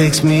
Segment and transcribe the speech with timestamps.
[0.00, 0.40] Takes me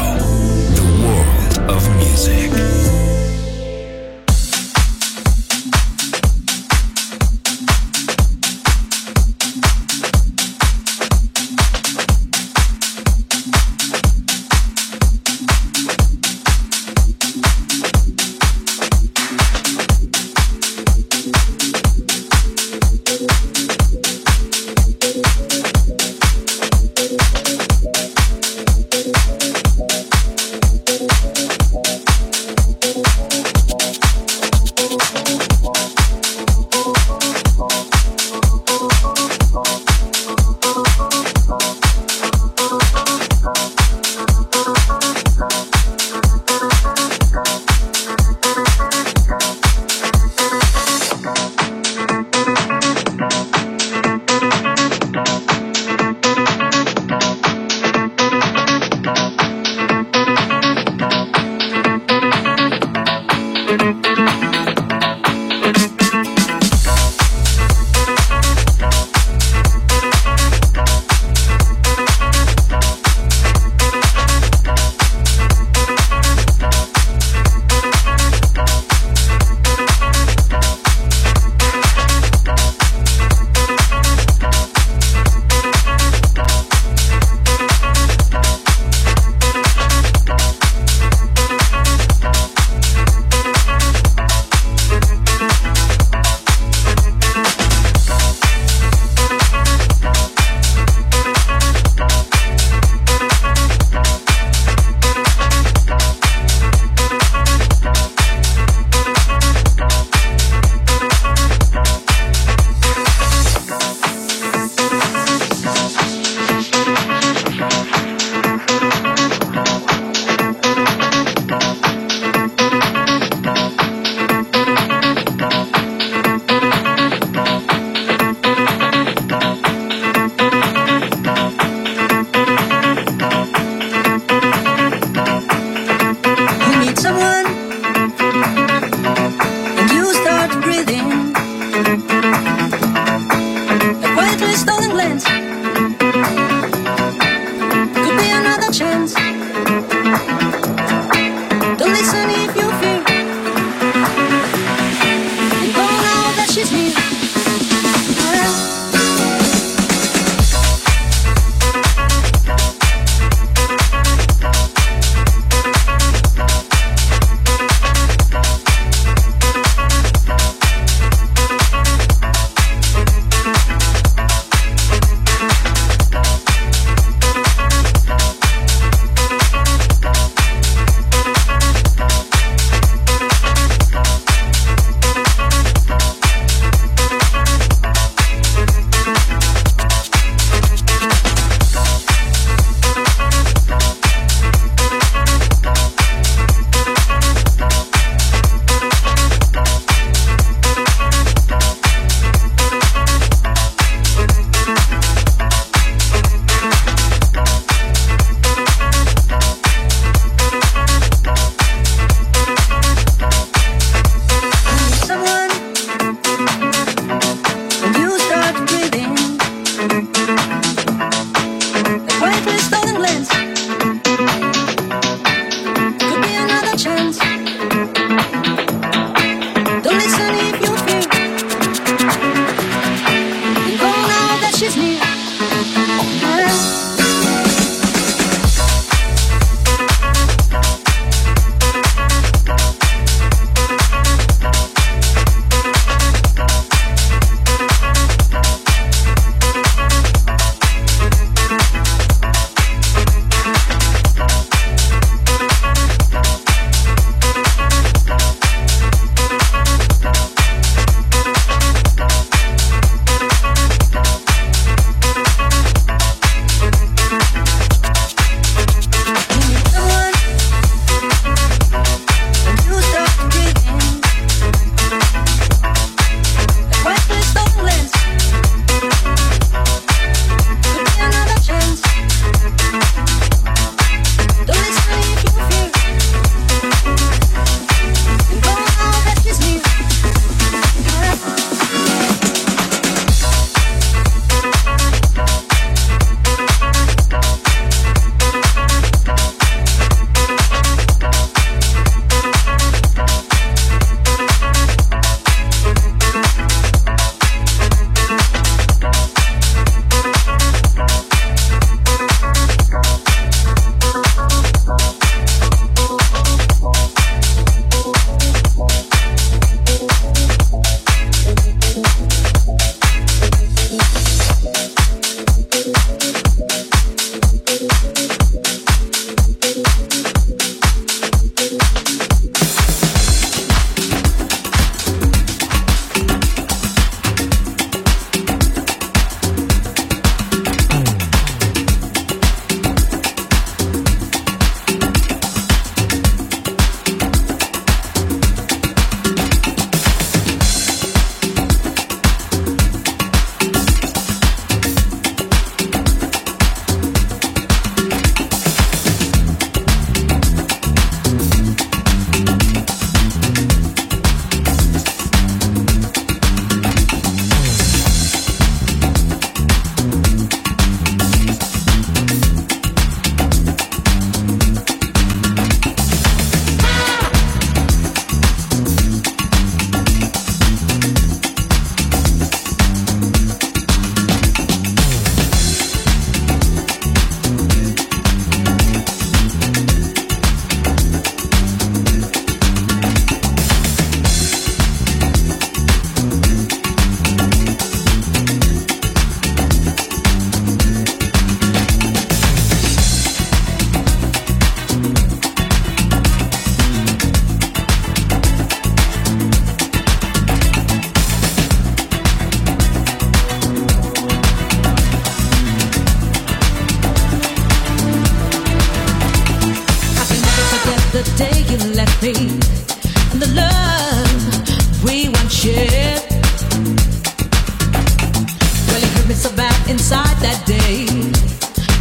[429.71, 430.83] inside that day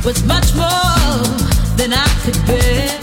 [0.04, 1.26] was much more
[1.76, 2.99] than I could bear.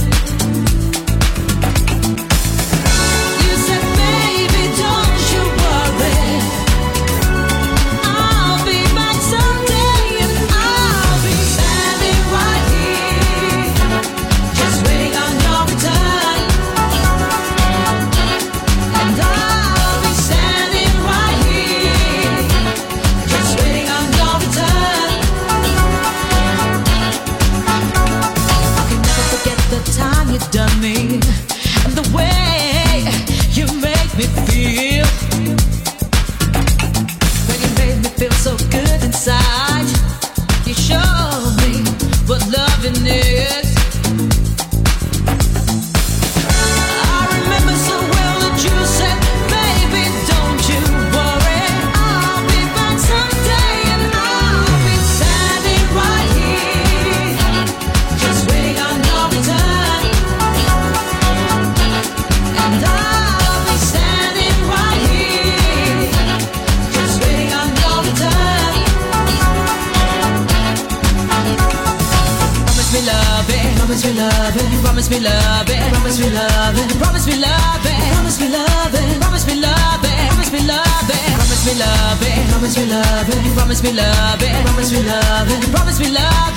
[83.78, 84.66] promise me love it.
[84.66, 85.72] Promise me love it.
[85.72, 86.57] Promise me love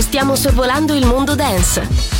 [0.00, 2.19] Stiamo sorvolando il mondo dance.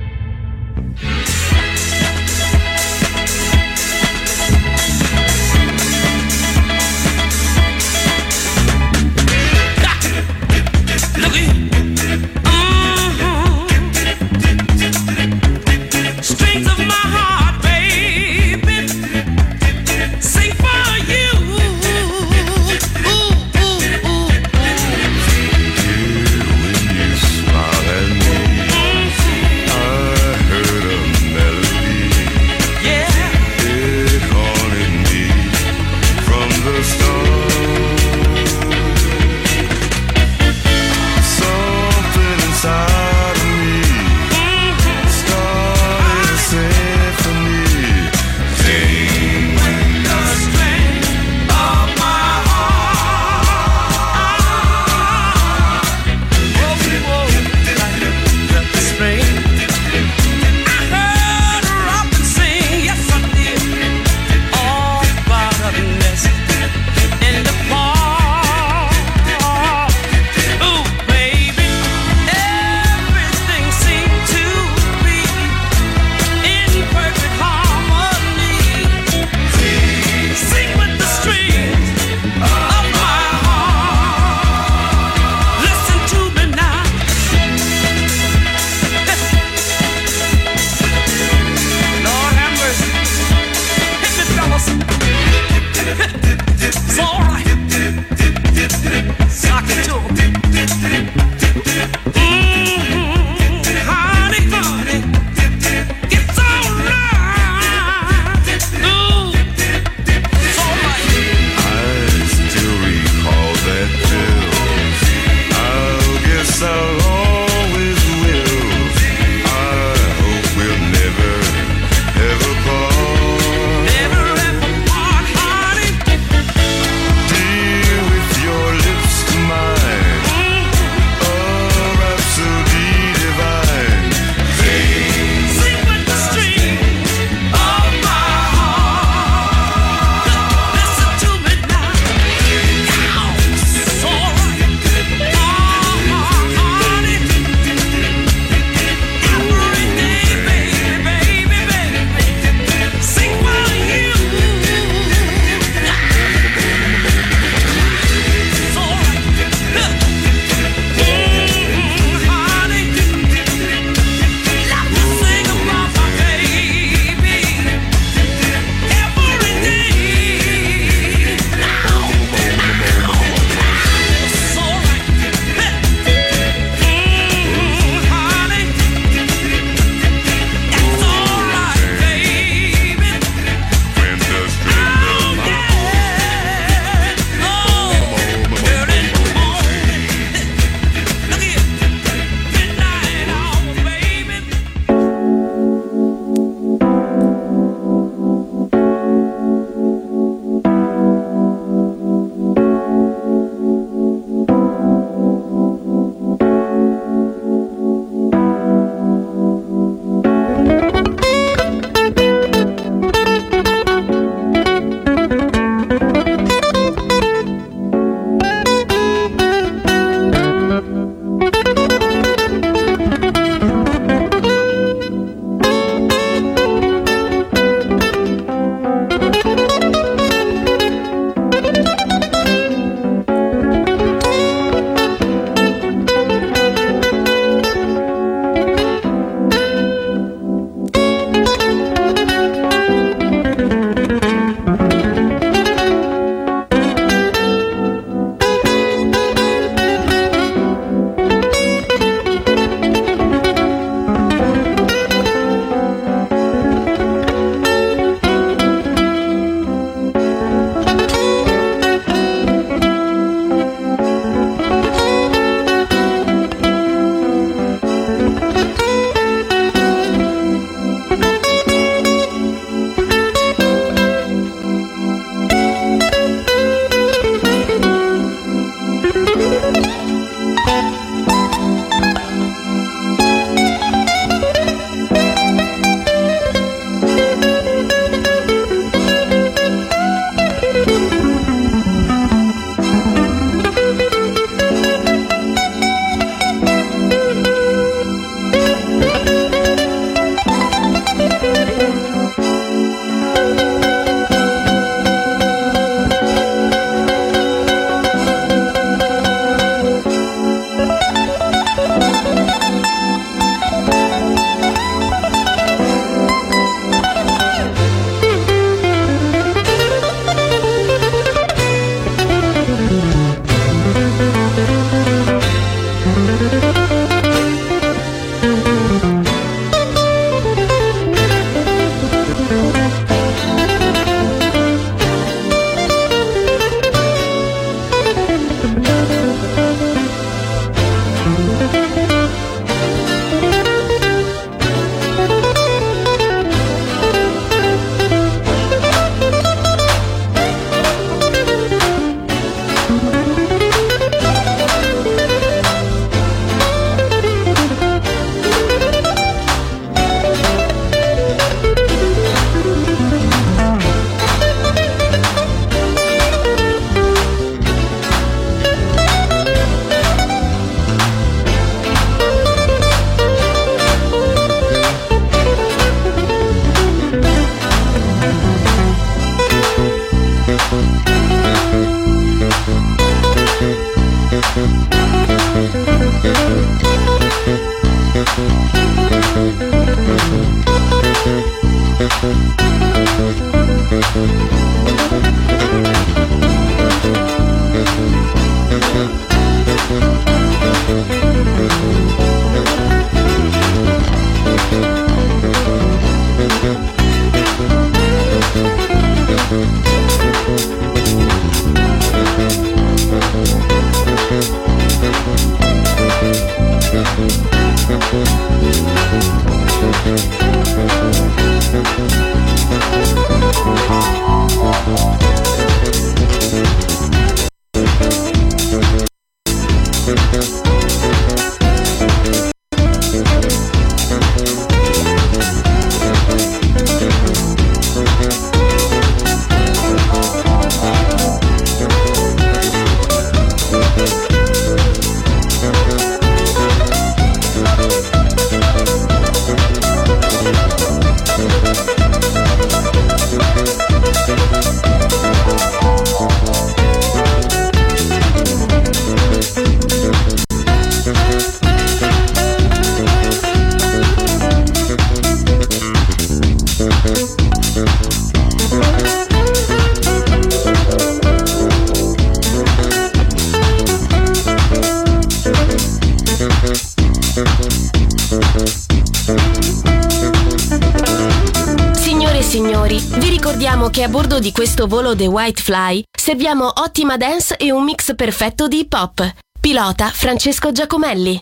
[484.41, 488.93] Di questo volo The White Fly serviamo ottima dance e un mix perfetto di hip
[488.93, 489.33] hop.
[489.59, 491.39] Pilota Francesco Giacomelli.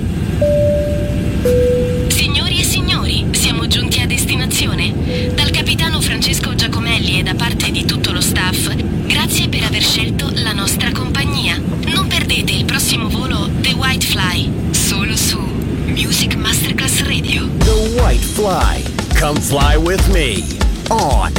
[2.09, 5.33] Signori e signori, siamo giunti a destinazione.
[5.33, 10.29] Dal capitano Francesco Giacomelli e da parte di tutto lo staff, grazie per aver scelto
[10.33, 11.57] la nostra compagnia.
[11.85, 17.47] Non perdete il prossimo volo The White Fly, solo su Music Masterclass Radio.
[17.59, 18.83] The White Fly.
[19.17, 20.43] Come fly with me
[20.89, 21.38] on